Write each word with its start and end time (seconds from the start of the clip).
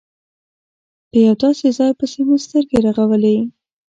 په 1.09 1.15
یو 1.25 1.33
داسې 1.43 1.67
ځای 1.77 1.91
پسې 1.99 2.21
مو 2.27 2.35
سترګې 2.45 2.77
رغولې. 2.85 3.37